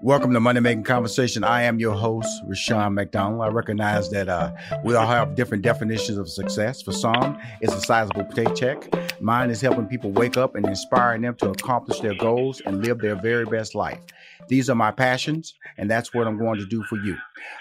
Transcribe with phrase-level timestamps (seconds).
[0.00, 1.42] Welcome to Money Making Conversation.
[1.42, 3.42] I am your host, Rushion McDonald.
[3.42, 4.52] I recognize that uh,
[4.84, 6.80] we all have different definitions of success.
[6.80, 8.88] For some, it's a sizable paycheck.
[9.20, 13.00] Mine is helping people wake up and inspiring them to accomplish their goals and live
[13.00, 13.98] their very best life.
[14.46, 17.16] These are my passions, and that's what I'm going to do for you.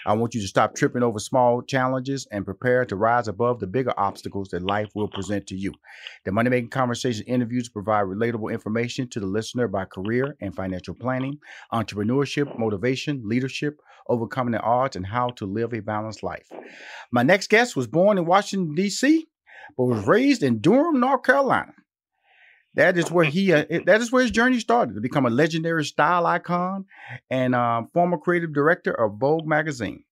[0.05, 3.67] I want you to stop tripping over small challenges and prepare to rise above the
[3.67, 5.73] bigger obstacles that life will present to you.
[6.25, 10.93] The Money Making Conversation interviews provide relatable information to the listener by career and financial
[10.93, 11.39] planning,
[11.73, 16.47] entrepreneurship, motivation, leadership, overcoming the odds, and how to live a balanced life.
[17.11, 19.27] My next guest was born in Washington, D.C.,
[19.75, 21.73] but was raised in Durham, North Carolina.
[22.77, 23.51] That is where he.
[23.51, 26.85] Uh, that is where his journey started to become a legendary style icon
[27.27, 30.03] and uh, former creative director of Vogue magazine.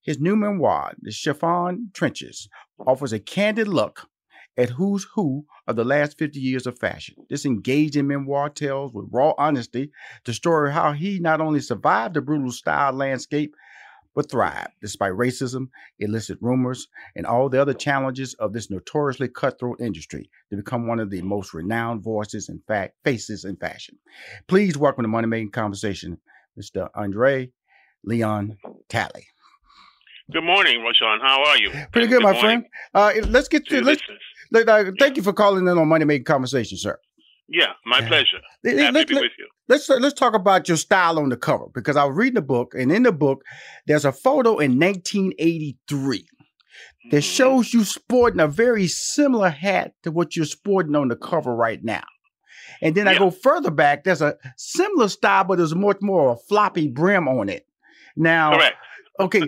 [0.00, 2.48] His new memoir, The Chiffon Trenches,
[2.78, 4.08] offers a candid look
[4.56, 7.16] at who's who of the last 50 years of fashion.
[7.28, 9.90] This engaging memoir tells with raw honesty
[10.24, 13.56] the story of how he not only survived the brutal style landscape,
[14.14, 19.80] but thrived despite racism, illicit rumors, and all the other challenges of this notoriously cutthroat
[19.80, 23.98] industry to become one of the most renowned voices and fact faces in fashion.
[24.46, 26.18] Please welcome to Money Making Conversation,
[26.58, 26.88] Mr.
[26.94, 27.50] Andre
[28.04, 28.58] Leon
[28.88, 29.26] Talley.
[30.32, 31.20] Good morning, Rushion.
[31.20, 31.70] How are you?
[31.92, 32.66] Pretty good, good my morning.
[32.92, 33.24] friend.
[33.24, 34.02] Uh, let's get to, to let's,
[34.50, 36.98] let, uh, thank you for calling in on Money Making Conversation, sir.
[37.48, 38.08] Yeah, my Yeah.
[38.08, 38.40] pleasure.
[38.64, 39.48] Let- Happy let- to be let- with you.
[39.68, 42.74] Let's let's talk about your style on the cover because I was reading the book,
[42.74, 43.42] and in the book,
[43.86, 46.26] there's a photo in 1983
[47.10, 47.36] that Mhm.
[47.36, 51.82] shows you sporting a very similar hat to what you're sporting on the cover right
[51.84, 52.04] now.
[52.80, 54.04] And then I go further back.
[54.04, 57.66] There's a similar style, but there's much more of a floppy brim on it.
[58.16, 58.76] Now, Correct.
[59.20, 59.42] Okay,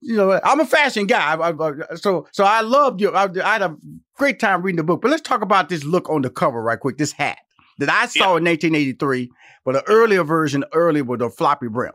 [0.00, 3.10] you know, I'm a fashion guy, I- I- so so I loved you.
[3.10, 3.76] I, I had a
[4.16, 5.02] great time reading the book.
[5.02, 6.98] But let's talk about this look on the cover right quick.
[6.98, 7.38] This hat
[7.78, 9.30] that I saw in 1983,
[9.64, 11.92] but an earlier version, early with a floppy brim.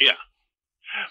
[0.00, 0.12] Yeah,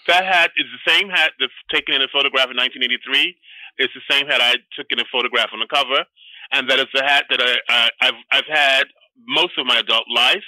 [0.08, 3.36] that hat is the same hat that's taken in a photograph in 1983.
[3.78, 6.04] It's the same hat I took in a photograph on the cover,
[6.52, 8.84] and that is the hat that I, I, I've I've had
[9.26, 10.44] most of my adult life.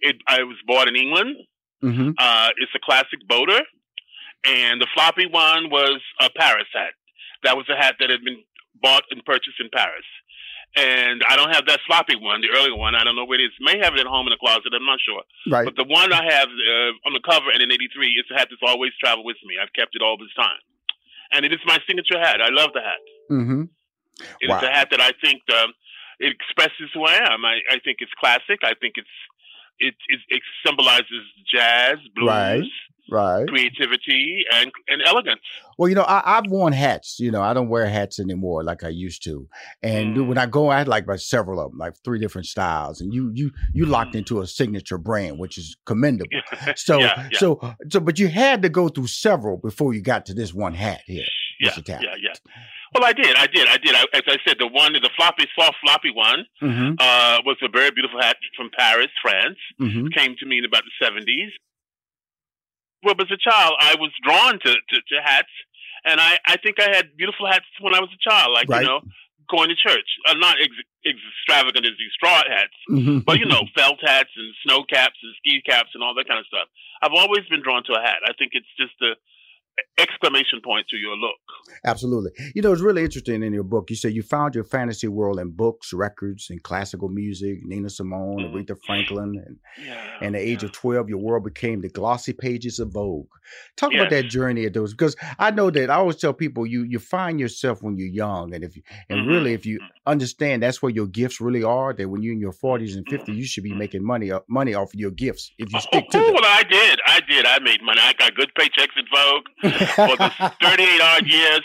[0.00, 1.36] It, I was born in England.
[1.82, 2.10] Mm-hmm.
[2.18, 3.60] Uh, it's a classic boater,
[4.46, 6.94] and the floppy one was a Paris hat.
[7.42, 8.42] That was a hat that had been
[8.80, 10.06] bought and purchased in Paris.
[10.76, 12.94] And I don't have that floppy one, the earlier one.
[12.94, 13.52] I don't know where it is.
[13.60, 14.76] May have it at home in the closet.
[14.76, 15.22] I'm not sure.
[15.48, 15.64] Right.
[15.64, 18.48] But the one I have uh, on the cover and in '83 is a hat
[18.50, 19.56] that's always traveled with me.
[19.56, 20.60] I've kept it all this time.
[21.32, 22.40] and it is my signature hat.
[22.42, 23.02] I love the hat.
[23.30, 23.62] Mm-hmm.
[24.40, 24.58] It wow.
[24.58, 25.72] is a hat that I think um,
[26.20, 27.44] it expresses who I am.
[27.44, 28.60] I, I think it's classic.
[28.62, 29.16] I think it's
[29.78, 32.64] it, it, it symbolizes jazz, blues, right
[33.10, 35.40] right creativity and and elegance
[35.78, 38.84] well you know I, have worn hats you know i don't wear hats anymore like
[38.84, 39.48] i used to
[39.82, 40.26] and mm.
[40.26, 43.30] when i go i had like several of them like three different styles and you
[43.34, 44.18] you you locked mm.
[44.18, 46.30] into a signature brand which is commendable
[46.76, 47.38] so yeah, yeah.
[47.38, 50.74] so so but you had to go through several before you got to this one
[50.74, 51.24] hat here
[51.60, 52.32] yeah yeah yeah
[52.94, 53.94] well, I did, I did, I did.
[53.94, 56.94] I, as I said, the one, the floppy, soft, floppy one, mm-hmm.
[56.98, 59.58] uh, was a very beautiful hat from Paris, France.
[59.80, 60.06] Mm-hmm.
[60.16, 61.52] Came to me in about the seventies
[63.06, 65.54] well, as a child, I was drawn to, to, to hats,
[66.04, 68.82] and I, I think I had beautiful hats when I was a child, like right.
[68.82, 69.00] you know,
[69.46, 70.10] going to church.
[70.26, 73.22] Uh, not ex- extravagant as these straw hats, mm-hmm.
[73.22, 76.40] but you know, felt hats and snow caps and ski caps and all that kind
[76.40, 76.66] of stuff.
[77.00, 78.26] I've always been drawn to a hat.
[78.26, 79.14] I think it's just a
[79.98, 81.36] exclamation point to your look.
[81.84, 82.30] Absolutely.
[82.54, 83.90] You know, it's really interesting in your book.
[83.90, 88.38] You say you found your fantasy world in books, records, and classical music, Nina Simone,
[88.38, 88.56] mm-hmm.
[88.56, 90.68] Aretha Franklin, and yeah, the age yeah.
[90.68, 93.28] of 12, your world became the glossy pages of Vogue.
[93.76, 94.00] Talk yes.
[94.00, 96.98] about that journey of those, because I know that I always tell people you you
[96.98, 99.28] find yourself when you're young, and if you and mm-hmm.
[99.28, 100.10] really if you mm-hmm.
[100.10, 103.22] understand that's where your gifts really are, that when you're in your 40s and 50s,
[103.22, 103.32] mm-hmm.
[103.32, 106.18] you should be making money uh, money off of your gifts if you stick to
[106.18, 106.36] oh.
[106.36, 107.00] Well, I did.
[107.06, 107.46] I did.
[107.46, 108.00] I made money.
[108.02, 109.46] I got good paychecks in Vogue
[109.94, 111.62] for the 38 odd years.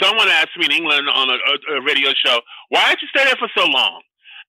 [0.00, 2.40] Someone asked me in England on a, a, radio show,
[2.70, 4.02] why did you stay there for so long?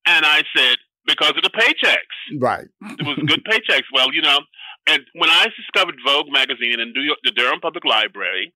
[0.06, 2.40] And I said, because of the paychecks.
[2.40, 2.66] Right.
[3.00, 3.86] It was good paychecks.
[3.94, 4.40] Well, you know,
[4.88, 8.54] and when I discovered Vogue magazine in New York, the Durham Public Library,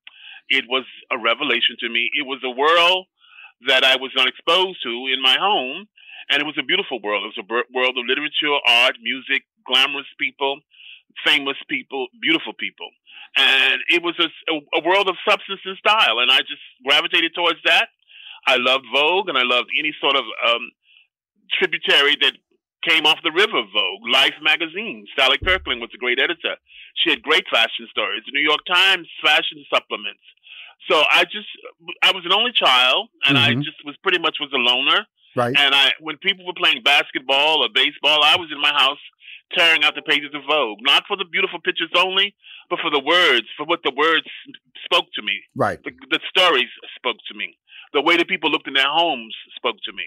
[0.49, 2.09] it was a revelation to me.
[2.17, 3.07] It was a world
[3.67, 5.85] that I was not exposed to in my home,
[6.29, 7.25] and it was a beautiful world.
[7.25, 10.61] It was a world of literature, art, music, glamorous people,
[11.25, 12.89] famous people, beautiful people
[13.37, 14.29] and it was a,
[14.77, 17.89] a, world of substance and style, and I just gravitated towards that.
[18.47, 20.71] I loved Vogue, and I loved any sort of um,
[21.59, 22.33] tributary that
[22.87, 24.03] came off the river Vogue.
[24.11, 26.55] Life magazine, Sally Kirkland was a great editor.
[26.95, 28.23] She had great fashion stories.
[28.25, 30.23] The New York Times fashion supplements.
[30.89, 31.47] So I just,
[32.03, 33.59] I was an only child, and mm-hmm.
[33.59, 35.05] I just was pretty much was a loner.
[35.35, 35.55] Right.
[35.57, 38.99] And I, when people were playing basketball or baseball, I was in my house
[39.53, 42.35] tearing out the pages of Vogue, not for the beautiful pictures only,
[42.69, 44.25] but for the words, for what the words
[44.85, 45.41] spoke to me.
[45.55, 45.83] Right.
[45.83, 47.57] The, the stories spoke to me.
[47.93, 50.05] The way the people looked in their homes spoke to me.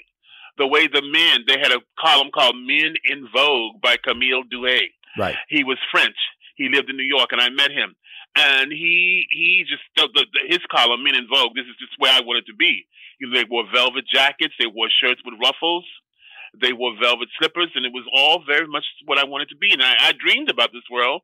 [0.59, 4.93] The way the men, they had a column called Men in Vogue by Camille Douhet.
[5.19, 5.37] Right.
[5.49, 6.17] He was French.
[6.57, 7.95] He lived in New York, and I met him.
[8.37, 11.55] And he he just the, the, his column Men in Vogue.
[11.55, 12.87] This is just where I wanted to be.
[13.21, 14.55] You know, they wore velvet jackets.
[14.59, 15.85] They wore shirts with ruffles.
[16.61, 19.73] They wore velvet slippers, and it was all very much what I wanted to be.
[19.73, 21.23] And I, I dreamed about this world,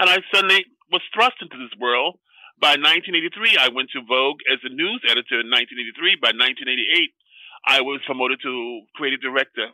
[0.00, 2.18] and I suddenly was thrust into this world.
[2.60, 6.16] By 1983, I went to Vogue as a news editor in 1983.
[6.24, 7.12] By 1988,
[7.66, 9.66] I was promoted to creative director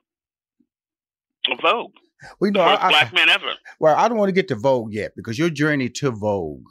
[1.51, 1.93] of Vogue.
[2.41, 3.53] Well, you know, First I, black man ever.
[3.81, 6.67] Well, I don't want to get to Vogue yet because your journey to Vogue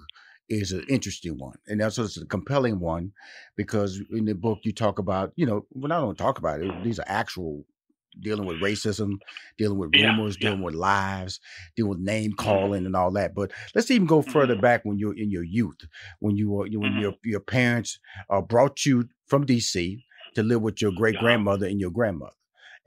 [0.49, 3.11] is an interesting one, and also it's a compelling one
[3.55, 6.83] because in the book you talk about, you know, when I don't talk about it,
[6.83, 7.65] these are actual
[8.19, 9.13] dealing with racism,
[9.57, 10.49] dealing with rumors, yeah, yeah.
[10.49, 11.39] dealing with lives,
[11.75, 12.45] dealing with name mm-hmm.
[12.45, 12.87] calling mm-hmm.
[12.87, 13.33] and all that.
[13.33, 14.61] But let's even go further mm-hmm.
[14.61, 15.77] back when you're in your youth,
[16.19, 16.99] when you were when mm-hmm.
[16.99, 19.97] your your parents uh, brought you from DC
[20.35, 22.35] to live with your great grandmother and your grandmother.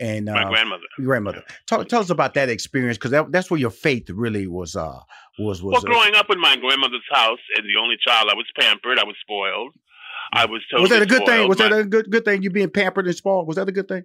[0.00, 1.44] And my uh, grandmother, grandmother.
[1.66, 4.74] Talk, tell us about that experience because that, that's where your faith really was.
[4.74, 4.98] Uh,
[5.38, 5.72] was was.
[5.72, 8.98] Well, growing up in my grandmother's house as the only child, I was pampered.
[8.98, 9.72] I was spoiled.
[10.32, 11.28] I was totally Was that a good spoiled.
[11.28, 11.48] thing?
[11.48, 12.42] Was my, that a good good thing?
[12.42, 13.46] You being pampered and spoiled?
[13.46, 14.02] Was that a good thing?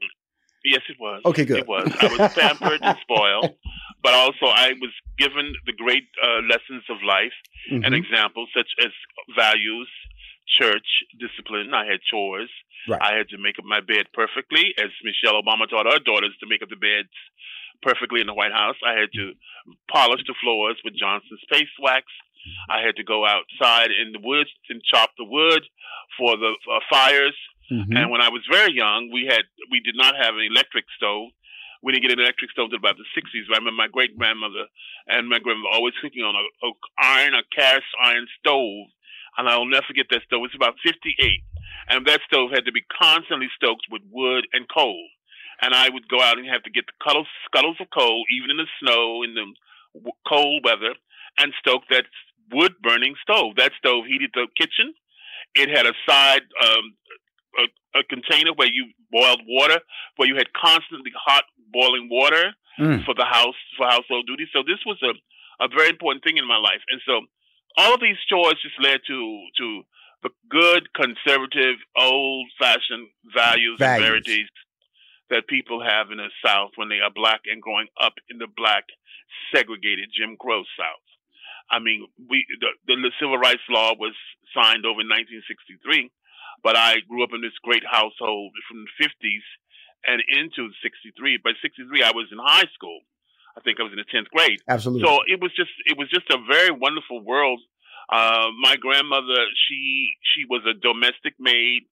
[0.64, 1.22] Yes, it was.
[1.26, 1.60] Okay, good.
[1.60, 1.92] It was.
[2.00, 3.56] I was pampered and spoiled,
[4.04, 7.34] but also I was given the great uh, lessons of life
[7.72, 7.84] mm-hmm.
[7.84, 8.92] and examples such as
[9.36, 9.90] values,
[10.60, 11.74] church, discipline.
[11.74, 12.50] I had chores.
[12.88, 13.02] Right.
[13.02, 16.48] I had to make up my bed perfectly, as Michelle Obama taught her daughters to
[16.48, 17.14] make up the beds
[17.82, 18.76] perfectly in the White House.
[18.86, 19.34] I had to
[19.92, 22.08] polish the floors with Johnson's paste wax.
[22.70, 25.62] I had to go outside in the woods and chop the wood
[26.18, 27.36] for the uh, fires
[27.72, 27.96] Mm-hmm.
[27.96, 31.30] And when I was very young, we had we did not have an electric stove.
[31.82, 33.46] We didn't get an electric stove until about the '60s.
[33.48, 34.66] But I remember my great grandmother
[35.08, 38.90] and my grandmother always cooking on a, a iron, a cast iron stove,
[39.38, 40.46] and I will never forget that stove.
[40.46, 41.44] It's about '58,
[41.90, 45.00] and that stove had to be constantly stoked with wood and coal.
[45.62, 48.50] And I would go out and have to get the scuttles, scuttles of coal, even
[48.50, 50.96] in the snow, in the cold weather,
[51.38, 52.06] and stoke that
[52.52, 53.56] wood burning stove.
[53.58, 54.94] That stove heated the kitchen.
[55.56, 56.96] It had a side um,
[57.58, 59.80] a, a container where you boiled water,
[60.16, 61.44] where you had constantly hot
[61.74, 63.04] boiling water mm.
[63.06, 64.50] for the house for household duties.
[64.54, 65.14] So this was a,
[65.64, 67.22] a very important thing in my life, and so
[67.80, 69.84] all of these just led to to
[70.24, 73.80] the good, conservative, old fashioned values, Values.
[73.80, 74.50] and verities
[75.30, 78.48] that people have in the South when they are black and growing up in the
[78.48, 78.84] black,
[79.56, 81.08] segregated Jim Crow South.
[81.72, 84.16] I mean, we the, the civil rights law was
[84.54, 86.12] signed over in 1963,
[86.64, 89.46] but I grew up in this great household from the 50s
[90.04, 91.38] and into 63.
[91.44, 93.00] By 63, I was in high school.
[93.60, 94.64] I think I was in the 10th grade.
[94.68, 95.04] Absolutely.
[95.04, 97.60] So it was just it was just a very wonderful world.
[98.08, 99.36] Uh, my grandmother,
[99.68, 101.84] she she was a domestic maid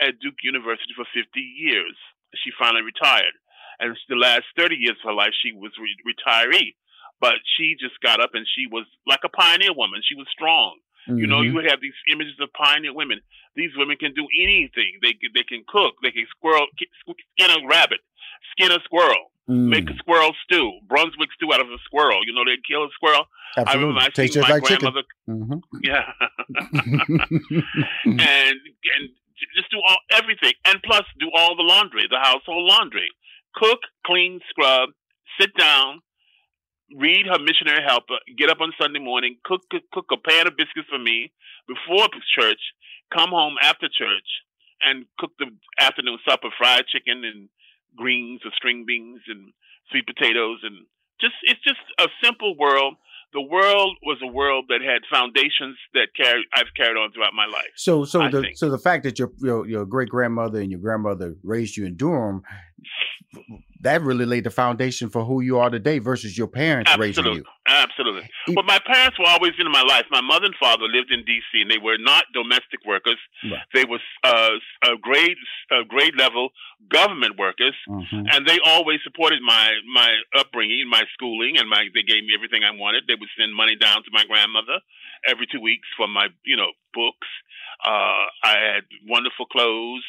[0.00, 1.98] at Duke University for 50 years.
[2.38, 3.34] She finally retired,
[3.80, 6.78] and the last 30 years of her life, she was re- retiree.
[7.20, 10.00] But she just got up and she was like a pioneer woman.
[10.00, 10.78] She was strong.
[11.06, 13.20] You know, you would have these images of pioneer women.
[13.56, 15.00] These women can do anything.
[15.02, 15.94] They they can cook.
[16.02, 18.00] They can squirrel skin a rabbit,
[18.52, 19.68] skin a squirrel, Mm.
[19.68, 22.20] make a squirrel stew, Brunswick stew out of a squirrel.
[22.24, 23.24] You know, they kill a squirrel.
[23.56, 23.88] I Absolutely.
[23.88, 24.92] remember I Tastes just my like chicken.
[24.92, 25.06] grandmother.
[25.28, 25.60] Mhm.
[25.82, 26.12] Yeah,
[28.04, 28.56] and
[28.94, 29.04] and
[29.56, 33.08] just do all everything, and plus do all the laundry, the household laundry,
[33.54, 34.90] cook, clean, scrub,
[35.40, 36.00] sit down,
[36.96, 40.56] read her missionary helper, get up on Sunday morning, cook cook, cook a pan of
[40.56, 41.32] biscuits for me
[41.66, 42.06] before
[42.38, 42.60] church,
[43.12, 44.28] come home after church,
[44.82, 45.46] and cook the
[45.80, 47.48] afternoon supper, fried chicken and
[47.96, 49.52] greens or string beans and
[49.90, 50.86] sweet potatoes, and
[51.20, 52.94] just it's just a simple world.
[53.32, 57.46] The world was a world that had foundations that carried I've carried on throughout my
[57.46, 57.70] life.
[57.76, 58.56] So, so I the think.
[58.56, 61.96] so the fact that your your, your great grandmother and your grandmother raised you in
[61.96, 62.42] Durham,
[63.82, 67.44] that really laid the foundation for who you are today versus your parents raising you.
[67.70, 68.28] Absolutely.
[68.54, 70.06] But my parents were always in my life.
[70.10, 71.62] My mother and father lived in D.C.
[71.62, 73.18] and they were not domestic workers.
[73.44, 73.62] Right.
[73.74, 74.50] They were uh,
[74.84, 75.36] a grade
[75.70, 76.50] uh, grade level
[76.90, 78.26] government workers, Mhm.
[78.32, 82.62] and they always supported my my upbringing, my schooling, and my they gave me everything
[82.64, 83.04] I wanted.
[83.06, 84.80] They would send money down to my grandmother
[85.26, 87.28] every two weeks for my you know books.
[87.84, 90.04] Uh, I had wonderful clothes.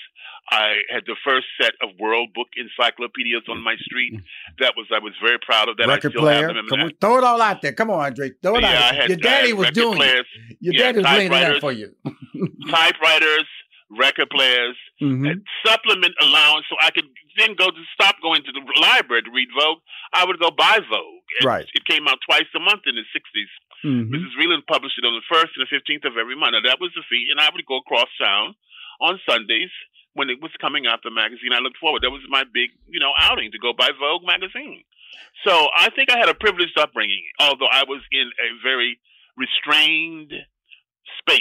[0.50, 4.20] I had the first set of World Book encyclopedias on my street.
[4.60, 5.90] That was I was very proud of that.
[5.90, 6.48] I Record still have player.
[6.48, 6.58] them.
[6.58, 7.74] and Come on, throw it all out there.
[7.74, 8.32] Come on, Andre.
[8.42, 8.92] Throw it yeah, out.
[8.96, 9.08] There.
[9.10, 10.58] your daddy was doing players, it.
[10.62, 11.94] Your yeah, daddy was laying it out for you.
[12.70, 13.46] typewriters,
[13.90, 15.30] record players, Mhm.
[15.30, 19.32] and supplement allowance, so I could then go to stop going to the library to
[19.32, 19.80] read Vogue.
[20.14, 21.24] I would go buy Vogue.
[21.44, 21.66] Right.
[21.74, 23.50] It came out twice a month in the '60s.
[23.84, 24.10] Mhm.
[24.12, 24.36] Mrs.
[24.38, 26.54] Vreeland published it on the first and the fifteenth of every month.
[26.54, 28.56] Now that was the fee, and I would go across town
[29.00, 29.72] on Sundays
[30.14, 31.54] when it was coming out the magazine.
[31.54, 32.04] I looked forward.
[32.04, 34.84] That was my big, you know, outing to go buy Vogue magazine.
[35.46, 39.00] So I think I had a privileged upbringing, although I was in a very
[39.38, 40.32] restrained
[41.20, 41.40] space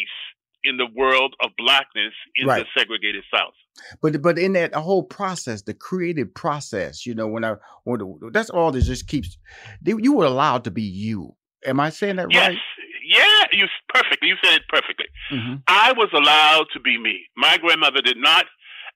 [0.64, 2.64] in the world of blackness in Right.
[2.74, 3.54] the segregated South.
[4.02, 8.30] But but in that whole process, the creative process, you know, when I when the-
[8.32, 9.38] that's all that just keeps
[9.84, 11.36] you were allowed to be you.
[11.66, 12.48] Am I saying that Yes.
[12.48, 12.58] right?
[13.02, 14.28] Yeah, you perfectly.
[14.28, 15.06] You said it perfectly.
[15.30, 15.62] Mhm.
[15.66, 17.26] I was allowed to be me.
[17.36, 18.46] My grandmother did not.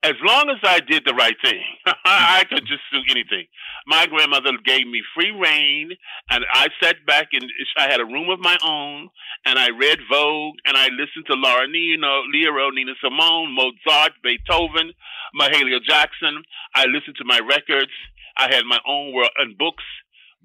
[0.05, 1.63] As long as I did the right thing,
[2.05, 3.47] I could just do anything.
[3.87, 5.93] My grandmother gave me free reign,
[6.29, 7.45] and I sat back and
[7.79, 9.09] I had a room of my own,
[9.47, 14.93] and I read Vogue, and I listened to Laura Nyro, Lero, Nina Simone, Mozart, Beethoven,
[15.41, 16.43] Mahalia Jackson.
[16.75, 17.93] I listened to my records.
[18.37, 19.85] I had my own world and books,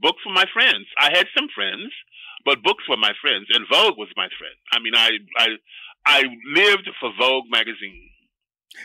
[0.01, 0.87] books for my friends.
[0.97, 1.91] I had some friends,
[2.45, 4.55] but books were my friends, and Vogue was my friend.
[4.71, 5.47] I mean, I I
[6.05, 6.23] I
[6.55, 8.09] lived for Vogue magazine.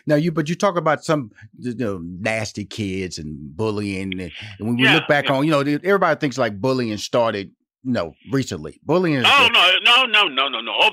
[0.07, 4.77] Now you, but you talk about some you know nasty kids and bullying, and when
[4.77, 5.35] we Yeah, look back yeah.
[5.35, 7.51] on, you know, everybody thinks like bullying started,
[7.85, 8.81] you know, recently.
[8.85, 10.73] Bullying is Oh no, no, no, no, no, no!
[10.81, 10.91] Oh,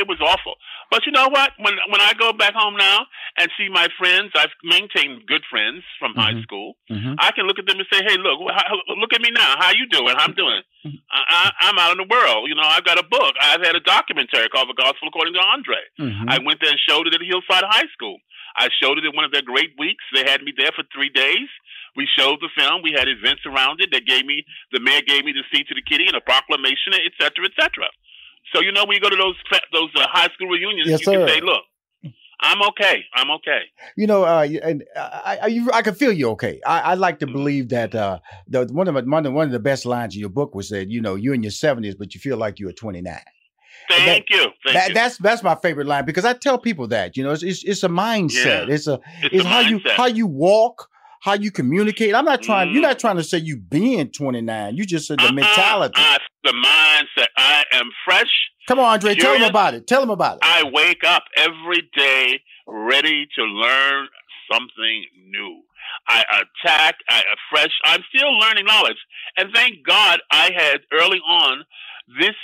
[0.00, 0.54] it was awful.
[0.90, 1.50] But you know what?
[1.58, 3.06] When when I go back home now
[3.38, 6.42] and see my friends, I've maintained good friends from high Mhm.
[6.42, 6.76] school.
[6.90, 7.16] Mhm.
[7.18, 8.38] I can look at them and say, "Hey, look,
[9.00, 9.56] look at me now.
[9.58, 10.14] How you doing?
[10.16, 10.60] I'm doing.
[10.86, 10.96] Mm-hmm.
[11.10, 12.46] I, I, I'm out in the world.
[12.48, 13.34] You know, I've got a book.
[13.40, 15.80] I've had a documentary called The Gospel According to Andre.
[15.98, 16.28] Mhm.
[16.28, 18.18] I went there and showed it at Hillside High School.
[18.56, 20.04] I showed it in one of their great weeks.
[20.14, 21.48] They had me there for three days.
[21.96, 22.82] We showed the film.
[22.82, 23.90] We had events around it.
[23.92, 26.94] They gave me the mayor gave me the seat to the kitty and a proclamation,
[26.94, 27.88] et cetera, et cetera.
[28.54, 29.36] So you know when you go to those
[29.72, 31.62] those uh, high school reunions, Yes, you can say, "Look,
[32.40, 33.04] I'm okay.
[33.14, 33.62] I'm okay."
[33.96, 36.60] you know, uh, and I, I, you, I can feel you okay.
[36.66, 37.26] I, I like Mm-hmm.
[37.26, 40.14] to believe that uh, the one of the, one of one of the best lines
[40.14, 42.58] in your book was that you know you're in your seventies, but you feel like
[42.60, 43.18] you're 29.
[43.88, 44.46] Thank you.
[44.64, 44.94] Thank that, you.
[44.94, 47.82] That's that's my favorite line because I tell people that you know it's it's, it's
[47.82, 48.68] a mindset.
[48.68, 48.74] Yeah.
[48.74, 50.88] It's a It's it's, a how you how you walk,
[51.22, 52.14] how you communicate.
[52.14, 52.70] I'm not trying.
[52.72, 52.88] You're Mm.
[52.88, 54.76] not trying to say you being 29.
[54.76, 55.32] You just said the Uh-uh.
[55.32, 55.94] mentality.
[55.96, 57.26] I, the mindset.
[57.36, 58.30] I am fresh.
[58.68, 59.14] Come on, Andre.
[59.14, 59.86] Tell them about it.
[59.86, 60.40] Tell them about it.
[60.42, 64.08] I wake up every day ready to learn
[64.50, 65.62] something new.
[66.08, 66.24] I
[66.64, 67.70] attack, I fresh.
[67.84, 68.96] I'm still learning knowledge.
[69.36, 71.64] And thank God I had early on
[72.20, 72.34] this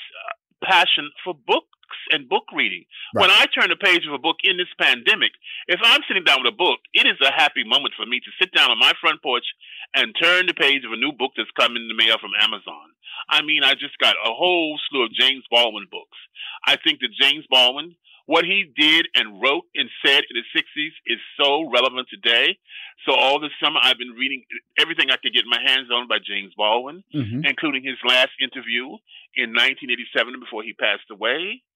[0.63, 1.67] passion for books
[2.11, 2.85] and book reading.
[3.15, 3.23] Right.
[3.23, 5.33] When I turn the page of a book in this pandemic,
[5.67, 8.31] if I'm sitting down with a book, it is a happy moment for me to
[8.39, 9.47] sit down on my front porch
[9.95, 12.95] and turn the page of a new book that's coming in the mail from Amazon.
[13.29, 16.19] I mean, I just got a whole slew of James Baldwin books.
[16.67, 17.97] I think that James Baldwin,
[18.31, 22.57] what he did and wrote and said in the 60s is so relevant today.
[23.05, 24.45] So all this summer, I've been reading
[24.79, 27.43] everything I could get my hands on by James Baldwin, mm-hmm.
[27.45, 28.87] including his last interview
[29.35, 31.67] in 1987 before he passed away.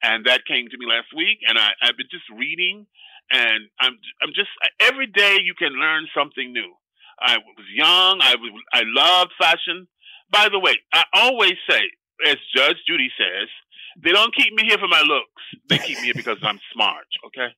[0.00, 2.86] And that came to me last week, and I, I've been just reading,
[3.32, 6.70] and I'm I'm just every day you can learn something new.
[7.18, 8.20] I was young.
[8.22, 9.88] I was, I loved fashion.
[10.30, 11.82] By the way, I always say,
[12.28, 13.48] as Judge Judy says,
[14.02, 15.42] they don't keep me here for my looks.
[15.68, 17.06] They keep me here because I'm smart.
[17.26, 17.48] Okay.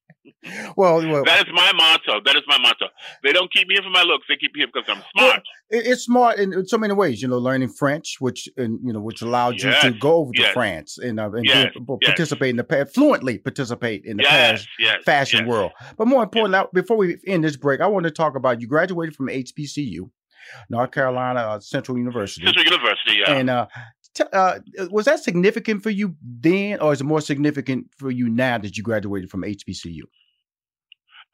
[0.76, 2.20] Well, well, that is my motto.
[2.24, 2.86] That is my motto.
[3.22, 4.26] They don't keep me here for my looks.
[4.28, 5.42] They keep me here because I'm smart.
[5.70, 7.22] Well, it's smart in, so many ways.
[7.22, 9.82] You know, learning French, which and you know, which allowed yes.
[9.82, 10.48] you to go over yes.
[10.48, 11.72] to France and, uh, and yes.
[12.04, 14.68] participate in the fluently participate in the past
[15.04, 15.72] fashion world.
[15.96, 19.16] But more importantly, before we end this break, I want to talk about you graduated
[19.16, 20.10] from HBCU.
[20.70, 22.44] North Carolina uh, Central University.
[22.44, 23.32] Central University, yeah.
[23.32, 23.66] And uh,
[24.32, 24.58] uh,
[24.90, 28.76] was that significant for you then, or is it more significant for you now that
[28.76, 30.02] you graduated from HBCU?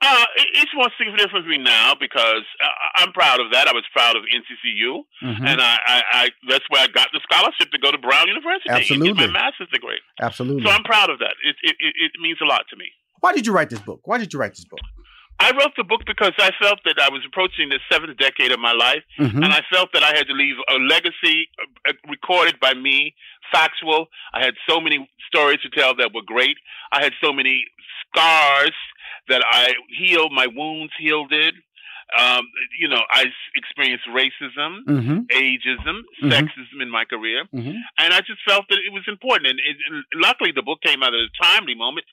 [0.02, 3.69] Uh, it's more significant for me now because uh, I'm proud of that.
[3.69, 5.47] I was proud of NCCU, mm-hmm.
[5.47, 8.69] and I, I, I, that's where I got the scholarship to go to Brown University
[8.69, 9.09] Absolutely.
[9.11, 10.00] and get my master's degree.
[10.21, 10.64] Absolutely.
[10.64, 11.35] So I'm proud of that.
[11.43, 12.90] It, it, it, it means a lot to me.
[13.21, 14.00] Why did you write this book?
[14.04, 14.81] Why did you write this book?
[15.40, 18.60] I wrote the book because I felt that I was approaching the seventh decade of
[18.60, 19.42] my life, mm-hmm.
[19.42, 21.48] and I felt that I had to leave a legacy
[21.88, 23.14] uh, recorded by me,
[23.52, 24.06] factual.
[24.32, 26.56] I had so many stories to tell that were great.
[26.92, 27.64] I had so many
[28.06, 28.72] scars
[29.28, 30.32] that I healed.
[30.32, 31.54] My wounds healed it.
[32.18, 32.44] Um,
[32.78, 33.24] you know, I
[33.56, 35.18] experienced racism, mm-hmm.
[35.32, 36.28] ageism, mm-hmm.
[36.28, 37.76] sexism in my career, mm-hmm.
[37.98, 39.48] and I just felt that it was important.
[39.48, 42.06] And, and luckily, the book came out at a timely moment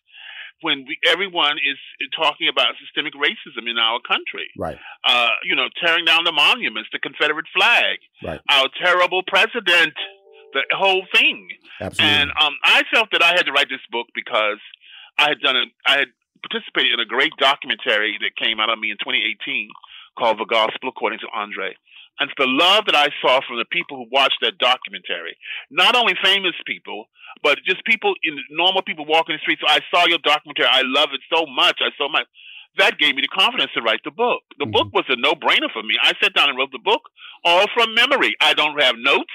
[0.61, 1.77] when we, everyone is
[2.15, 4.49] talking about systemic racism in our country.
[4.57, 4.77] Right.
[5.03, 8.41] Uh, you know, tearing down the monuments, the Confederate flag, right.
[8.49, 9.93] our terrible president,
[10.53, 11.49] the whole thing.
[11.79, 12.15] Absolutely.
[12.15, 14.59] And um, I felt that I had to write this book because
[15.17, 16.07] I had done a, I had
[16.41, 19.69] participated in a great documentary that came out on me in 2018
[20.17, 21.75] called The Gospel According to Andre.
[22.19, 25.37] And the love that I saw from the people who watched that documentary,
[25.71, 27.05] not only famous people,
[27.41, 29.61] but just people in normal people walking the streets.
[29.61, 30.65] So I saw your documentary.
[30.69, 31.79] I love it so much.
[31.81, 32.27] I so much.
[32.77, 34.43] That gave me the confidence to write the book.
[34.59, 34.71] The mm-hmm.
[34.71, 35.97] book was a no brainer for me.
[36.01, 37.01] I sat down and wrote the book
[37.43, 38.35] all from memory.
[38.39, 39.33] I don't have notes.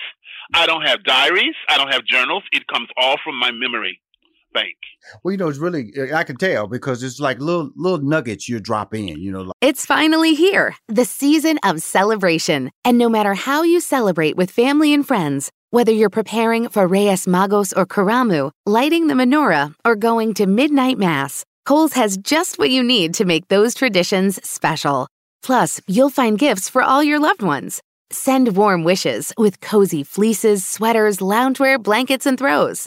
[0.54, 1.56] I don't have diaries.
[1.68, 2.44] I don't have journals.
[2.52, 4.00] It comes all from my memory
[4.60, 4.76] bank.
[5.22, 5.82] Well, you know, it's really
[6.20, 9.14] I can tell because it's like little little nuggets you drop in.
[9.24, 13.80] You know, like- it's finally here, the season of celebration, and no matter how you
[13.80, 15.50] celebrate with family and friends.
[15.76, 20.96] Whether you're preparing for Reyes Magos or Karamu, lighting the menorah, or going to midnight
[20.96, 25.08] mass, Kohl's has just what you need to make those traditions special.
[25.42, 27.80] Plus, you'll find gifts for all your loved ones.
[28.12, 32.86] Send warm wishes with cozy fleeces, sweaters, loungewear, blankets, and throws.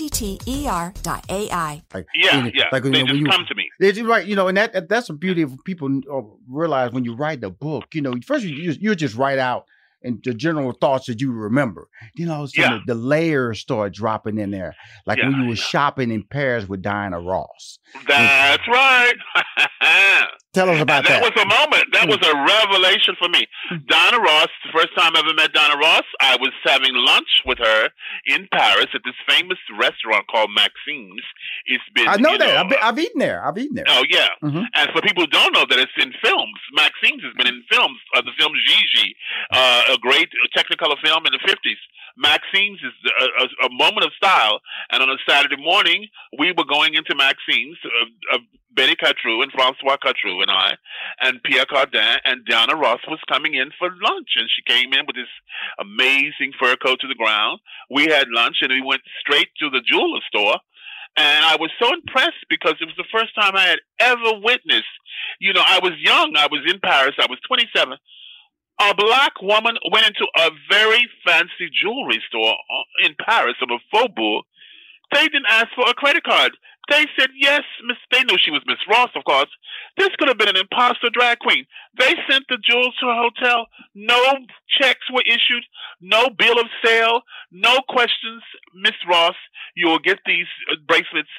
[0.00, 1.82] O-T-T-E-R dot A-I.
[1.94, 2.64] Like, yeah, yeah.
[2.70, 3.68] Like, they know, just you, come to me.
[3.80, 7.14] It's right, you know, and that that's the beauty of people uh, realize when you
[7.14, 7.86] write the book.
[7.94, 9.66] You know, first you just, you just write out
[10.02, 11.88] and the general thoughts that you remember.
[12.14, 12.76] You know, some Yeah.
[12.76, 14.74] of the layers start dropping in there,
[15.06, 17.78] like when you were shopping in Paris with Diana Ross.
[18.06, 19.14] That's right.
[20.52, 21.24] Tell us about that that.
[21.24, 21.84] was a moment.
[21.92, 23.44] That was a revelation for me.
[23.88, 27.58] Donna Ross, the first time I ever met Donna Ross, I was having lunch with
[27.58, 27.88] her
[28.24, 31.20] in Paris at this famous restaurant called Maxim's.
[31.66, 32.56] It's been I know that.
[32.56, 33.44] I've, been, I've eaten there.
[33.44, 33.84] I've eaten there.
[33.88, 34.64] Oh yeah, Mhm.
[34.74, 37.98] and for people who don't know that it's in films, Maxim's has been in films.
[38.16, 39.14] Uh, the film Gigi,
[39.52, 41.76] uh, a great Technicolor film in the fifties.
[42.16, 46.64] Maxim's is a, a, a moment of style, and on a Saturday morning, we were
[46.64, 47.78] going into Maxim's.
[47.84, 48.38] Uh, uh,
[48.76, 50.76] Betty Catroux and Francois Catroux and I,
[51.20, 55.06] and Pierre Cardin and Diana Ross was coming in for lunch, and she came in
[55.06, 55.32] with this
[55.80, 57.60] amazing fur coat to the ground.
[57.90, 60.60] We had lunch, and we went straight to the jeweler store.
[61.16, 64.84] And I was so impressed because it was the first time I had ever witnessed.
[65.40, 66.36] You know, I was young.
[66.36, 67.14] I was in Paris.
[67.18, 67.96] I was 27.
[68.80, 73.80] A black woman went into a very fancy jewelry store uh, in Paris on the
[73.90, 74.44] Faubourg.
[75.12, 76.52] They didn't ask for a credit card.
[76.88, 77.96] They said yes, Miss.
[78.12, 79.48] They knew she was Miss Ross, of course.
[79.96, 81.66] This could have been an imposter drag queen.
[81.98, 83.66] They sent the jewels to her hotel.
[83.94, 84.20] No
[84.80, 85.64] checks were issued.
[86.00, 87.22] No bill of sale.
[87.50, 88.42] No questions.
[88.74, 89.34] Miss Ross,
[89.74, 91.30] you will get these uh, bracelets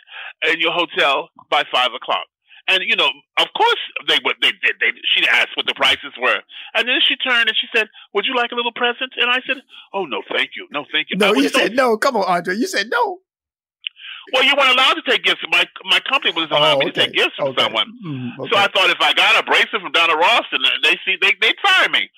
[0.52, 2.26] in your hotel by five o'clock.
[2.68, 4.36] And you know, of course, they would.
[4.42, 6.42] They, they, they, she asked what the prices were,
[6.74, 9.40] and then she turned and she said, "Would you like a little present?" And I
[9.48, 11.98] said, "Oh no, thank you, no, thank you." No, you so said no.
[11.98, 12.56] Come on, Andre.
[12.56, 13.20] You said no.
[14.34, 15.41] Well, you weren't allowed to take gifts.
[15.50, 17.62] My my company wasn't allowed Oh, me to take gifts from Okay.
[17.63, 17.88] someone.
[18.04, 18.58] Mhm, So.
[18.58, 21.60] I thought if I got a bracelet from Donna Ross and they see they they'd
[21.63, 22.10] fire me.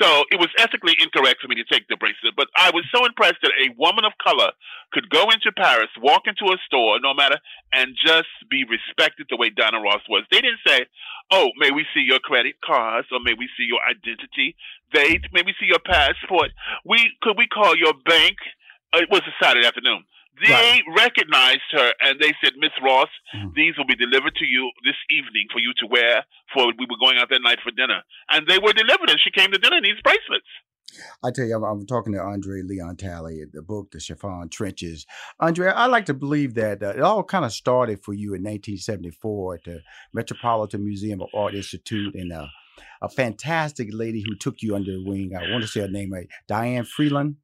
[0.00, 2.34] So it was ethically incorrect for me to take the bracelet.
[2.36, 4.50] But I was so impressed that a woman of color
[4.92, 7.38] could go into Paris, walk into a store, no matter,
[7.72, 10.24] and just be respected the way Donna Ross was.
[10.30, 10.86] They didn't say,
[11.30, 14.56] "Oh, may we see your credit cards or may we see your identity?"
[14.92, 16.50] They may we see your passport.
[16.84, 18.38] We could we call your bank?
[18.94, 20.04] It was a Saturday afternoon.
[20.40, 23.08] They recognized her and they said, Miss Ross,
[23.54, 26.98] these will be delivered to you this evening for you to wear for we were
[26.98, 28.02] going out that night for dinner.
[28.30, 30.46] And they were delivered and she came to dinner in these bracelets.
[31.22, 35.06] I tell you, I'm, I'm talking to Andre Leon Talley, the book, The Chiffon Trenches.
[35.40, 38.42] Andre, I like to believe that uh, it all kind of started for you in
[38.42, 39.80] 1974 at the
[40.12, 42.46] Metropolitan Museum of Art Institute, and uh,
[43.00, 45.32] a fantastic lady who took you under the wing.
[45.34, 47.36] I want to say her name right, Diane Freeland.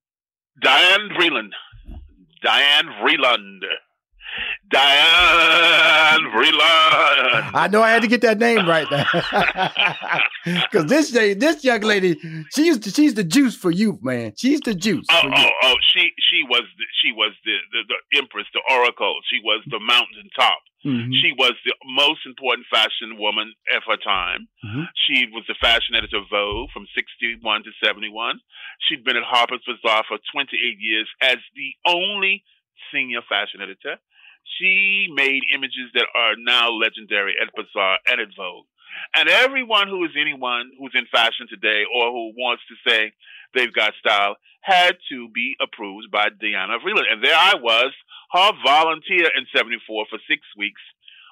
[0.60, 1.50] Diane Vreeland.
[2.42, 3.64] Diane Vreeland.
[4.70, 7.50] Diane Vreeland.
[7.54, 9.04] I know I had to get that name right now.
[10.64, 12.16] because this this young lady,
[12.54, 14.32] she's the, she's the juice for you, man.
[14.36, 15.06] She's the juice.
[15.10, 15.74] Oh, oh, oh!
[15.92, 19.16] She she was the, she was the, the the empress, the oracle.
[19.30, 20.58] She was the mountaintop.
[20.86, 21.10] Mhm.
[21.20, 24.48] She was the most important fashion woman of her time.
[24.64, 24.86] Mhm.
[25.06, 28.40] She was the fashion editor of Vogue from 61 to 71.
[28.86, 32.44] She'd been at Harper's Bazaar for 28 years as the only
[32.92, 33.98] senior fashion editor.
[34.56, 38.66] She made images that are now legendary at Bazaar and at Vogue.
[39.14, 43.12] And everyone who is anyone who's in fashion today or who wants to say
[43.54, 47.10] they've got style had to be approved by Diana Vreeland.
[47.10, 47.92] And there I was,
[48.32, 50.80] her volunteer in 74 for six weeks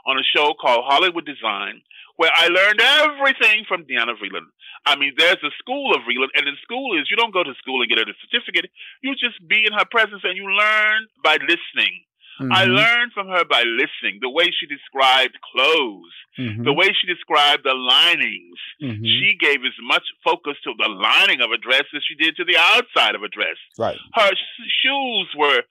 [0.07, 1.83] on a show called Hollywood Design,
[2.17, 4.49] where I learned everything from Diana Vreeland.
[4.87, 7.59] I mean, there's a school of Vreeland, and the school is you don't go to
[7.59, 8.71] school and get a certificate.
[9.03, 12.07] You just be in her presence and you learn by listening.
[12.39, 12.77] I Mhm.
[12.77, 16.65] learned from her by listening the way she described clothes, Mhm.
[16.65, 18.59] the way she described the linings.
[18.83, 19.05] Mhm.
[19.05, 22.45] She gave as much focus to the lining of a dress as she did to
[22.45, 23.57] the outside of a dress.
[23.79, 23.99] Right.
[24.15, 25.63] Her sh- shoes were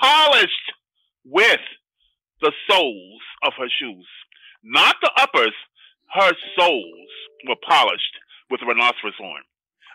[0.00, 0.72] polished
[1.24, 1.60] with
[2.40, 4.06] the soles of her shoes,
[4.62, 5.54] not the uppers.
[6.12, 7.10] Her soles
[7.46, 8.18] were polished
[8.50, 9.42] with rhinoceros horn.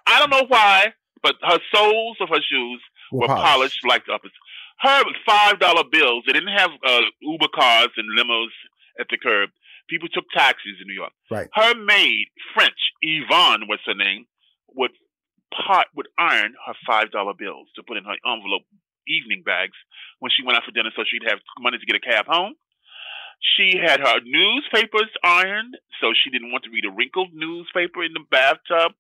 [0.07, 3.43] I don't know why, but her soles of her shoes Were were, polished.
[3.81, 3.85] polished.
[3.85, 4.31] like the uppers.
[4.81, 6.23] Her five dollar bills.
[6.25, 8.53] They didn't have uh, Uber cars and limos
[8.99, 9.49] at the curb.
[9.89, 11.11] People took taxis in New York.
[11.31, 11.49] Right.
[11.53, 14.25] Her maid, French, Yvonne was her name,
[14.75, 14.91] would
[15.51, 18.63] pot would iron her five dollar bills to put in her envelope
[19.07, 19.75] evening bags
[20.19, 22.53] when she went out for dinner so she'd have money to get a cab home.
[23.41, 28.13] She had her newspapers ironed so she didn't want to read a wrinkled newspaper in
[28.13, 28.93] the bathtub.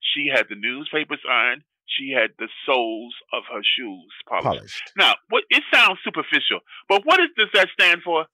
[0.00, 1.62] She had the newspapers ironed.
[1.96, 4.44] She had the soles of her shoes polished.
[4.44, 4.92] Polished.
[4.96, 8.26] Now, what it sounds superficial, but what is, does that stand for?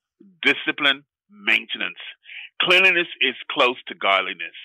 [0.43, 2.01] Discipline, maintenance.
[2.61, 4.57] Cleanliness is close to godliness.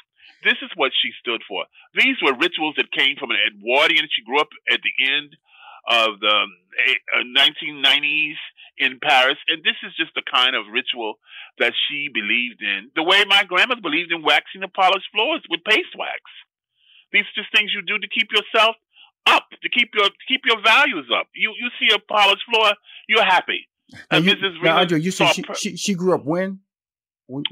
[0.43, 1.65] This is what she stood for.
[1.95, 4.07] These were rituals that came from an Edwardian.
[4.11, 5.35] She grew up at the end
[5.87, 8.37] of the um, eh, uh, 1990s
[8.77, 11.15] in Paris, and this is just the kind of ritual
[11.59, 12.91] that she believed in.
[12.95, 16.21] The way my grandmother believed in waxing the polished floors with paste wax.
[17.13, 18.75] These are just things you do to keep yourself
[19.27, 21.27] up, to keep your to keep your values up.
[21.35, 22.73] You you see a polished floor,
[23.07, 23.67] you're happy.
[23.91, 24.41] Now, And you, Mrs.
[24.41, 26.59] now Regan Andre, you said she, she she grew up when?
[27.27, 27.43] When-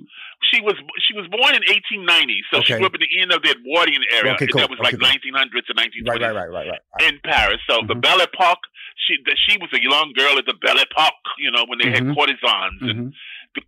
[0.51, 3.41] she was she was born in 1890, so she grew up in the end of
[3.41, 4.33] the Edwardian area.
[4.33, 4.61] Okay, cool.
[4.61, 5.09] That was like Okay, cool.
[5.33, 7.03] 1900 to 1920 Right, right, right, right, right.
[7.09, 7.57] in Paris.
[7.67, 8.61] So the Belle Epoque,
[9.07, 11.89] she the, she was a young girl at the Belle Epoque, you know, when they
[11.89, 12.05] Mhm.
[12.05, 13.13] had courtesans and Mhm.
[13.55, 13.61] the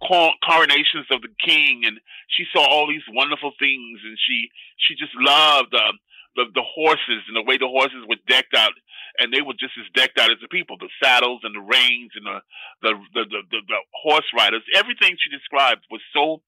[0.45, 5.15] coronations of the king, and she saw all these wonderful things, and she she just
[5.17, 5.93] loved uh,
[6.35, 8.73] the the horses and the way the horses were decked out,
[9.19, 12.11] and they were just as decked out as the people, the saddles and the reins
[12.15, 12.39] and the
[12.81, 14.63] the the the, the, the horse riders.
[14.75, 16.41] Everything she described was so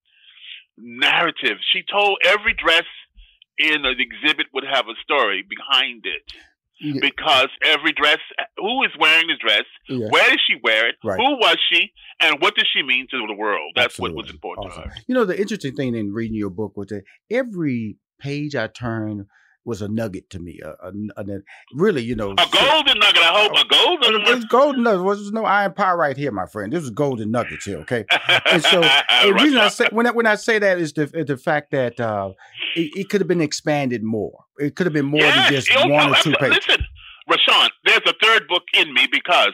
[0.76, 1.58] narrative.
[1.72, 2.84] She told every dress
[3.58, 6.22] in the exhibit would have a story behind it
[6.80, 7.00] Yeah.
[7.00, 8.18] because every dress,
[8.56, 10.06] who is wearing the dress, Yeah.
[10.10, 11.16] where did she wear it, Right.
[11.18, 13.72] who was she, and what does she mean to the world?
[13.74, 14.92] That's what was important to her.
[15.08, 19.26] You know, the interesting thing in reading your book was that every page I turned
[19.68, 20.60] was a nugget to me.
[20.64, 21.40] A, a, a-
[21.74, 23.52] really, you know, A golden nugget, I hope.
[23.52, 25.20] A golden It was golden nuggets.
[25.20, 26.72] There's no iron pie right here, my friend.
[26.72, 28.04] This was golden nuggets here, okay?
[28.50, 28.80] And so,
[29.22, 32.00] the reason I say when I, when I say that is the the fact that
[32.00, 32.30] uh,
[32.74, 34.44] it, it could have been expanded more.
[34.58, 36.66] It could have been more Yes, than just oh, one or oh, two pages.
[36.66, 36.84] Listen,
[37.30, 39.52] Rashawn, there's a third book in me because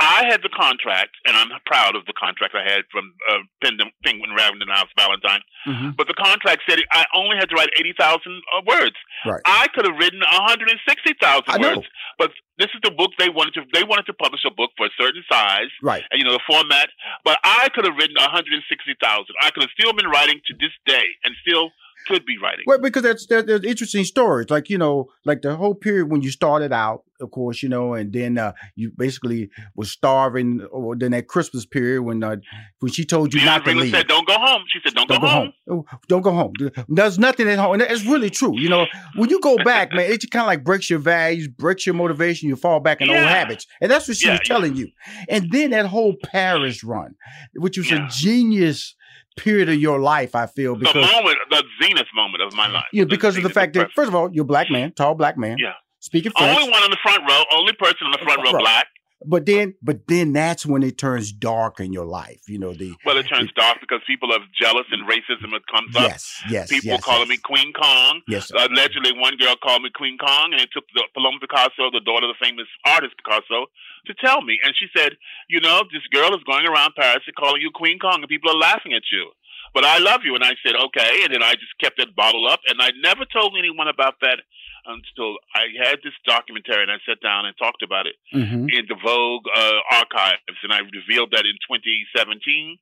[0.00, 3.90] I had the contract, and I'm proud of the contract I had from uh, Penguin,
[4.04, 5.40] Penguin Random House Ballantine.
[5.66, 5.96] Mhm.
[5.96, 8.20] But the contract said I only had to write 80,000
[8.52, 8.96] uh, words.
[9.24, 9.40] Right.
[9.46, 11.76] I could have written 160,000 I know.
[11.76, 11.86] words.
[12.18, 13.62] But this is the book they wanted to.
[13.72, 16.02] They wanted to publish a book for a certain size, Right.
[16.10, 16.90] and you know the format.
[17.24, 18.98] But I could have written 160,000.
[19.40, 21.70] I could have still been writing to this day, and still
[22.06, 22.64] could be writing.
[22.66, 26.22] Well, because there's, there, there's interesting stories, like you know, like the whole period when
[26.22, 30.96] you started out, of course, you know, and then uh, you basically was starving, or
[30.96, 32.36] then that Christmas period when uh,
[32.80, 33.92] when she told you not to Ringler leave.
[33.92, 36.52] said, "Don't go home." She said, "Don't, Don't go, home." Oh, Don't go home.
[36.88, 37.74] There's nothing at home.
[37.74, 38.58] And it's really true.
[38.58, 38.86] You know,
[39.16, 42.48] when you go back, man, it kind of like breaks your values, breaks your motivation.
[42.48, 43.66] You fall back in old habits.
[43.80, 44.54] And that's what she Yeah, was yeah.
[44.54, 44.88] telling you.
[45.28, 47.14] And then that whole Paris run,
[47.54, 48.94] which was a genius
[49.36, 52.84] period of your life, I feel, because The moment, the zenith moment of my life.
[52.92, 55.36] yeah, because of the fact that first of all, you're a black man, tall black
[55.36, 55.72] man, Yeah.
[56.00, 56.56] speaking French.
[56.58, 57.42] Only one on the front row.
[57.52, 58.60] Only person on the front row Right.
[58.60, 58.86] black.
[59.26, 62.40] But then, but then that's when it turns dark in your life.
[62.48, 66.02] You know the Well, it turns dark because people are jealous and racism comes up.
[66.08, 67.28] yes, yes, People yes, calling yes.
[67.28, 68.20] me Queen Kong.
[68.28, 68.56] Yes, sir.
[68.56, 72.26] Allegedly, one girl called me Queen Kong, and it took the Paloma Picasso, the daughter
[72.26, 73.66] of the famous artist Picasso,
[74.06, 74.58] to tell me.
[74.64, 75.16] And she said,
[75.48, 78.50] "You know, this girl is going around Paris and calling you Queen Kong, and people
[78.50, 79.32] are laughing at you."
[79.72, 82.46] But I love you, and I said, "Okay." And then I just kept that bottle
[82.46, 84.40] up, and I never told anyone about that
[84.86, 88.72] until I had this documentary, and I sat down and talked about it Mhm.
[88.72, 92.78] in the Vogue uh, archives, and I revealed that in 2017.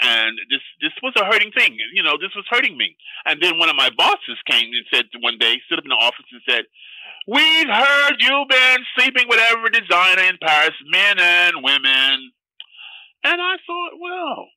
[0.00, 2.16] And this this was a hurting thing, you know.
[2.16, 2.96] This was hurting me.
[3.26, 5.96] And then one of my bosses came and said one day, stood up in the
[5.96, 6.64] office and said,
[7.26, 12.32] "We've heard you've been sleeping with every designer in Paris, men and women."
[13.24, 14.48] And I thought, well,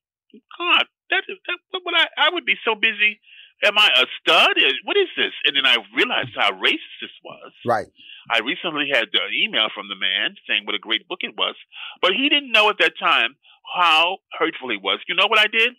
[0.58, 1.58] God, that is that.
[1.72, 2.08] What would I?
[2.18, 3.20] I would be so busy.
[3.64, 4.58] Am I a stud?
[4.84, 5.32] What is this?
[5.46, 7.52] And then I realized how racist this was.
[7.66, 7.88] right.
[8.30, 11.56] I recently had an email from the man saying what a great book it was,
[12.02, 13.36] but he didn't know at that time
[13.76, 15.00] how hurtful he was.
[15.08, 15.74] You know what I did?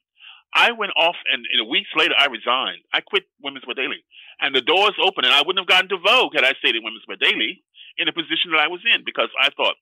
[0.54, 2.86] I went off, and, and weeks later, I resigned.
[2.94, 4.00] I quit Women's Wear Daily,
[4.40, 6.84] and the doors opened, and I wouldn't have gotten to Vogue had I stayed in
[6.84, 7.62] Women's Wear Daily
[7.98, 9.74] in the position that I was in because I thought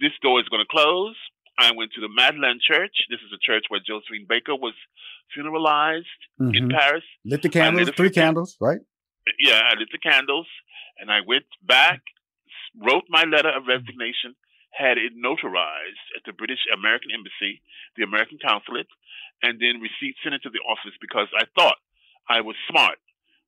[0.00, 1.16] this door is going to close.
[1.58, 2.92] I went to the Madeleine Church.
[3.08, 4.74] This is a church where Josephine Baker was
[5.36, 6.04] funeralized
[6.38, 6.70] in Mhm.
[6.78, 7.04] Paris.
[7.24, 8.80] Lit the lit candles, three candles, right?
[9.38, 10.46] yeah, I lit the candles,
[10.98, 12.00] and I went back,
[12.76, 14.36] wrote my letter of resignation,
[14.72, 17.62] had it notarized at the British American Embassy,
[17.96, 18.86] the American Consulate,
[19.42, 21.78] and then received sent it to the office because I thought
[22.28, 22.98] I was smart.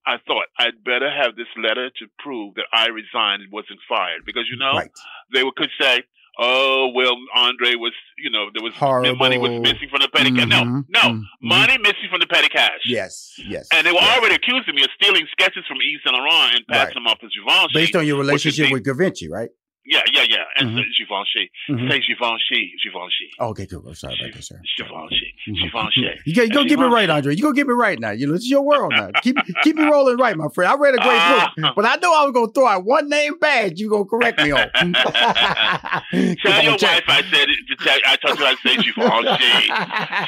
[0.06, 4.24] I thought I'd better have this letter to prove that I resigned and wasn't fired
[4.24, 4.90] because you know Right.
[5.30, 6.02] they would could say,
[6.38, 9.16] "Oh, well, Andre was, you know, there was Horrible.
[9.16, 11.22] money was missing from the petty cash." No, Mhm, no, mhm.
[11.42, 12.80] money missing from the petty cash.
[12.86, 13.66] Yes, yes.
[13.72, 14.16] And they were yes.
[14.18, 16.94] already accusing me of stealing sketches from Yves Saint Laurent and passing Right.
[16.94, 17.74] them off to Givenchy.
[17.74, 19.50] Based on your relationship with Gavinci, right?
[19.86, 20.44] Yeah, yeah, yeah.
[20.58, 20.76] And Mhm.
[20.76, 21.50] so Givenchy.
[21.70, 21.90] Mhm.
[21.90, 23.30] Say Givenchy, Givenchy.
[23.38, 23.82] Oh, okay, good.
[23.86, 24.60] I'm sorry about that, sir.
[24.76, 25.34] Givenchy.
[25.48, 25.62] Mhm.
[25.62, 26.20] Givenchy.
[26.26, 27.34] You got you go get me right, Andre.
[27.34, 28.10] You go get me right now.
[28.10, 29.08] You know, it's your world now.
[29.22, 30.70] Keep keep me rolling right, my friend.
[30.70, 31.52] I read a great Ah.
[31.56, 33.78] book, but I know I was gonna throw out one name bad.
[33.78, 34.68] You gonna correct me on.
[34.74, 37.56] Tell your wife I said it.
[37.68, 39.72] To tell, I told her I say Givenchy.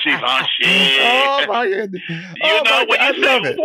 [0.04, 1.00] Givenchy.
[1.02, 2.02] Oh my goodness.
[2.08, 3.58] You Oh, know when God, you I say, love it.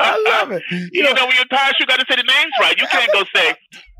[0.00, 0.62] I love it.
[0.70, 2.76] You, You know, when you're Paris, you got to say the names right.
[2.78, 3.54] You can't go say,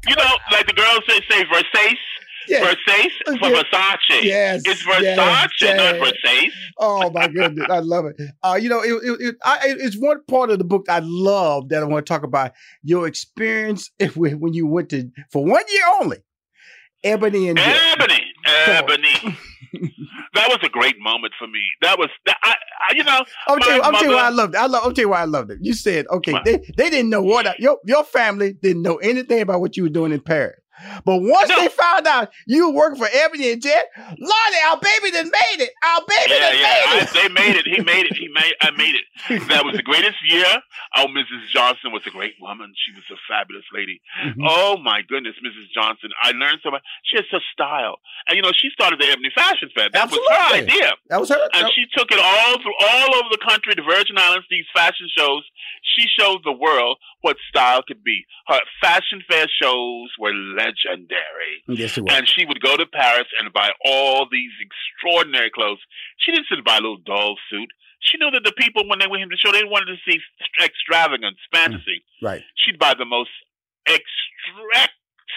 [0.06, 1.96] you know, like the girls say, say Versace.
[2.46, 2.62] Yes.
[2.86, 3.64] Versace for Yes.
[3.72, 4.22] Versace.
[4.22, 5.50] Yes, It's Versace, yes, not.
[5.98, 6.50] Versace.
[6.78, 8.16] Oh my goodness, I love it.
[8.42, 11.70] Uh, you know, it, it, it, I, it's one part of the book I love
[11.70, 15.62] that I want to talk about your experience when when you went to for one
[15.72, 16.18] year only,
[17.02, 17.74] Ebony and Jill.
[17.92, 18.24] Ebony,
[18.66, 19.38] Ebony.
[20.34, 21.62] That was a great moment for me.
[21.82, 22.54] That was, that, I,
[22.88, 24.58] I, you know, I'm telling you, I'm telling you why I loved it.
[24.58, 24.82] I love.
[24.84, 25.58] I'm telling you why I loved it.
[25.60, 29.40] You said okay, they, they didn't know what I, your your family didn't know anything
[29.40, 30.60] about what you were doing in Paris.
[31.04, 35.10] But once they found out you were working for Ebony and Jet, Lordy, our baby
[35.10, 35.70] done made it.
[35.84, 37.10] Our baby Yeah, done yeah, made I, it.
[37.14, 37.66] they made it.
[37.66, 38.16] He made it.
[38.16, 38.54] He made.
[38.60, 39.48] I made it.
[39.48, 40.46] That was the greatest year.
[40.96, 41.48] Oh, Mrs.
[41.52, 42.72] Johnson was a great woman.
[42.86, 44.00] She was a fabulous lady.
[44.24, 44.42] Mm-hmm.
[44.48, 45.70] Oh my goodness, Mrs.
[45.74, 46.10] Johnson.
[46.22, 46.82] I learned so much.
[47.04, 49.88] She had such style, and you know, she started the Ebony Fashion Fair.
[49.90, 50.92] That was her idea.
[51.08, 51.48] That was her.
[51.54, 55.08] And she took it all through all over the country, the Virgin Islands, these fashion
[55.16, 55.42] shows.
[55.96, 58.24] She showed the world what style could be.
[58.48, 60.32] Her fashion fair shows were
[60.64, 61.62] legendary.
[61.68, 62.14] Yes, it was.
[62.14, 65.80] And she would go to Paris and buy all these extraordinary clothes.
[66.18, 67.70] She didn't sit and buy a little doll suit.
[68.00, 70.20] She knew that the people, when they went to the show, they wanted to see
[70.62, 72.04] extravagance, fantasy.
[72.20, 72.42] Mm, right.
[72.56, 73.30] She'd buy the most
[73.86, 74.92] extra-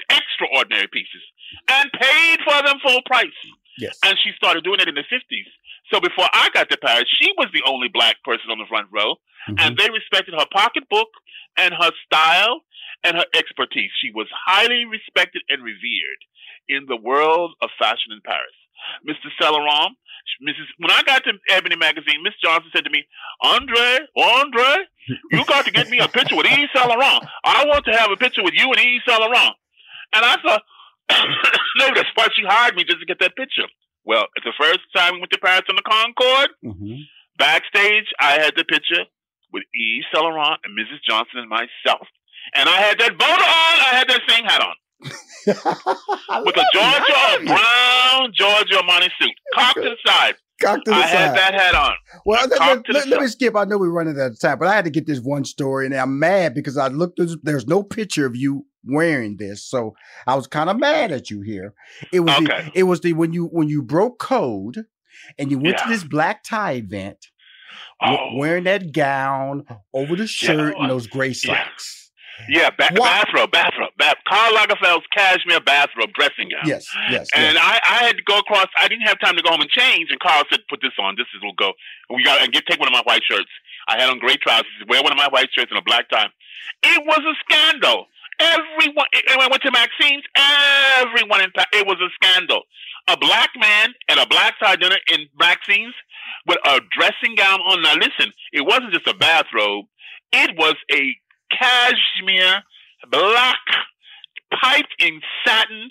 [0.10, 1.24] extraordinary pieces
[1.70, 3.40] and paid for them full price.
[3.78, 3.98] Yes.
[4.04, 5.48] And she started doing it in the 50s.
[5.92, 8.88] So before I got to Paris, she was the only black person on the front
[8.92, 9.16] row.
[9.48, 9.56] Mm-hmm.
[9.60, 11.08] And they respected her pocketbook
[11.58, 12.62] and her style
[13.04, 13.92] and her expertise.
[14.02, 16.22] She was highly respected and revered
[16.68, 18.56] in the world of fashion in Paris.
[19.08, 19.32] Mr.
[19.52, 19.98] Laurent,
[20.44, 20.68] Mrs.
[20.78, 23.06] When I got to Ebony magazine, Miss Johnson said to me,
[23.42, 24.86] "Andre, Andre,
[25.32, 27.26] you got to get me a picture with Yves Saint Laurent.
[27.44, 29.56] I want to have a picture with you and Yves Saint Laurent."
[30.14, 30.64] And I thought,
[31.78, 33.66] "No, that's why she hired me just to get that picture.
[34.08, 36.50] Well, it's the first time we went to Paris on the Concorde.
[36.64, 36.96] Mm-hmm.
[37.38, 39.04] Backstage, I had the picture
[39.52, 41.04] with Saint Laurent and Mrs.
[41.08, 42.08] Johnson and myself.
[42.56, 43.76] And I had that boat on.
[43.84, 44.76] I had that same hat on.
[46.46, 50.36] with a Georgia brown Giorgio Armani suit, cocked to the side.
[50.62, 51.94] Cocked to the I had that hat on.
[52.26, 53.56] Well, let, let- let- let me skip.
[53.56, 55.86] I know we're running out of time, but I had to get this one story,
[55.86, 57.20] and I'm mad because I looked.
[57.44, 59.96] There's no picture of you wearing this, so
[60.26, 61.74] I was kind of mad at you here.
[62.12, 62.70] It was Okay.
[62.74, 64.86] the, it was the when you when you broke code,
[65.38, 67.28] and you went to this black tie event,
[68.02, 68.36] Oh.
[68.36, 72.12] wearing that gown over the shirt and those gray slacks.
[72.48, 74.18] Yeah, ba- bathrobe, bathrobe, bath.
[74.28, 76.68] Karl Lagerfeld's cashmere bathrobe dressing gown.
[76.68, 77.64] Yes, yes, And yes.
[77.66, 78.68] I, I had to go across.
[78.80, 80.10] I didn't have time to go home and change.
[80.12, 81.16] And Karl said, "Put this on.
[81.18, 81.74] This is will go.
[82.14, 83.50] We got and get take one of my white shirts.
[83.88, 84.68] I had on gray trousers.
[84.88, 86.28] Wear one of my white shirts and a black tie.
[86.84, 88.06] It was a scandal.
[88.40, 89.06] Everyone.
[89.14, 90.24] And when I went to Maxim's,
[91.02, 92.64] everyone in it was a scandal.
[93.08, 95.94] A black man at a black tie dinner in Maxim's
[96.46, 97.82] with a dressing gown on.
[97.82, 99.86] Now listen, it wasn't just a bathrobe.
[100.32, 101.16] It was a
[101.52, 102.64] cashmere
[103.10, 103.58] black
[104.62, 105.90] piped in satin,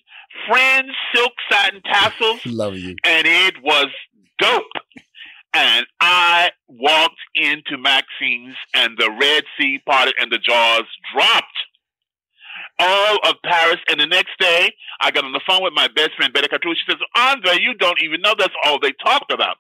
[0.49, 2.97] fringe silk satin tassels, Love you.
[3.05, 3.87] and it was
[4.39, 4.65] dope.
[5.55, 10.83] And I walked into Maxim's, and the Red Sea parted, and the jaws
[11.15, 11.47] dropped.
[12.79, 16.11] All of Paris, and the next day, I got on the phone with my best
[16.17, 16.75] friend Betty Catroux.
[16.75, 19.59] She says, "Andre, you don't even know that's all they talked about.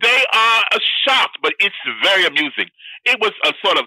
[0.00, 0.64] They are
[1.06, 2.70] shocked, but it's very amusing.
[3.04, 3.86] It was a sort of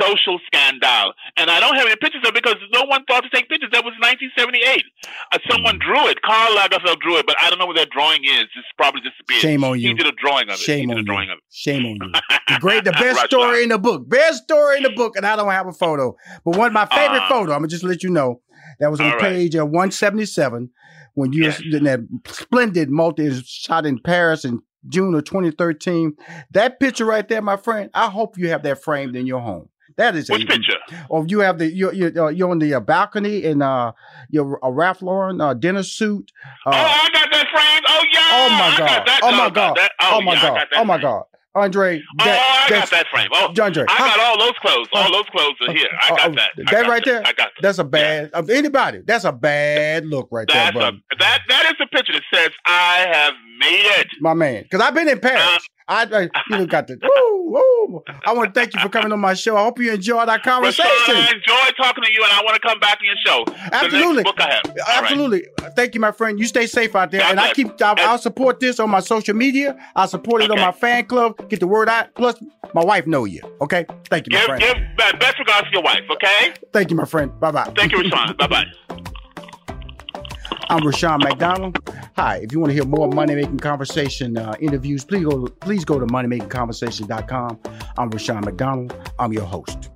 [0.00, 3.30] social scandal, and I don't have any pictures of it because no one thought to
[3.30, 3.70] take pictures.
[3.72, 4.84] That was 1978.
[5.32, 6.20] Uh, someone drew it.
[6.22, 8.42] Karl Lagerfeld drew it, but I don't know what that drawing is.
[8.56, 9.40] It's probably disappeared.
[9.40, 9.94] Shame on He you.
[9.94, 10.58] did a drawing of it.
[10.58, 11.06] he Shame on a you.
[11.06, 11.44] drawing of it.
[11.50, 12.12] Shame on you.
[12.48, 14.08] The great, the best Right, story in the book.
[14.08, 16.16] Best story in the book, and I don't have a photo.
[16.46, 17.28] But one of my favorite Ah.
[17.28, 17.52] photo.
[17.52, 18.40] I'm gonna just let you know
[18.80, 19.20] that was on right.
[19.20, 20.70] page uh, 177
[21.14, 26.16] when you in that splendid multi shot in Paris in June of 2013.
[26.52, 27.90] That picture right there, my friend.
[27.94, 29.68] I hope you have that framed in your home.
[29.96, 30.76] That is Which a, picture?
[31.08, 33.92] Or you have the you're you're, uh, you're on the uh, balcony in uh
[34.30, 36.30] your a Ralph Lauren uh, dinner suit.
[36.64, 37.84] Uh, oh, I got that framed.
[37.88, 38.28] Oh yeah.
[38.32, 39.08] Oh my god!
[39.22, 39.76] Oh my god!
[39.76, 39.92] that.
[40.00, 40.66] Oh my yeah, god!
[40.76, 41.24] Oh my god!
[41.54, 43.28] Andre, Oh, I got that frame.
[43.32, 44.86] Oh, Andre, I got all those clothes.
[44.92, 45.88] All those clothes are here.
[46.00, 46.50] I Oh, got oh, that.
[46.56, 47.18] I That got right there.
[47.20, 47.52] I got that.
[47.62, 48.30] That's a bad.
[48.32, 52.12] Of anybody, that's a bad look right there, That's a, that that is a picture
[52.12, 54.06] that says I have made it.
[54.20, 55.40] My man, because I've been in Paris.
[55.42, 55.58] Uh,
[55.88, 56.94] Uh, I, I you know, got the.
[56.94, 58.02] Ooh, ooh.
[58.26, 59.56] I want to thank you for coming on my show.
[59.56, 61.16] I hope you enjoyed our Rushion, conversation.
[61.16, 63.44] I enjoyed talking to you, and I want to come back on your show.
[63.72, 64.22] Absolutely.
[64.22, 64.62] The next book I have.
[64.66, 65.02] All right.
[65.02, 65.46] Absolutely.
[65.74, 66.38] Thank you, my friend.
[66.38, 67.22] You stay safe out there.
[67.22, 69.76] and I keep, I'll, I'll support this on my social media.
[69.96, 71.48] I'll support it on my fan club.
[71.48, 72.14] Get the word out.
[72.14, 72.36] Plus,
[72.74, 73.40] my wife know you.
[73.62, 73.86] Okay.
[74.10, 74.62] Thank you, my Give, friend.
[74.98, 76.52] give best regards to your wife, okay?
[76.72, 77.38] Thank you, my friend.
[77.40, 77.72] Bye bye.
[77.76, 78.36] Thank you, Rushion.
[78.36, 78.66] bye bye.
[80.70, 81.78] I'm Rushion McDonald.
[82.16, 85.84] Hi, if you want to hear more money making conversation uh, interviews, please go please
[85.84, 87.58] go to moneymakingconversation.com.
[87.96, 88.94] I'm Rushion McDonald.
[89.18, 89.90] I'm your host.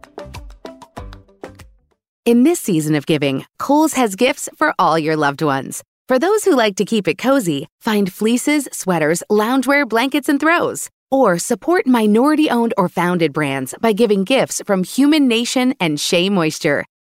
[2.24, 5.82] In this season of giving, Kohl's has gifts for all your loved ones.
[6.08, 10.88] For those who like to keep it cozy, find fleeces, sweaters, loungewear, blankets, and throws.
[11.10, 16.30] Or support minority owned or founded brands by giving gifts from Human Nation and Shea
[16.30, 16.86] Moisture.